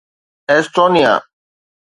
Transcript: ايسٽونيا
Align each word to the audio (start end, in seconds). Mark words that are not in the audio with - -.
ايسٽونيا 0.51 1.13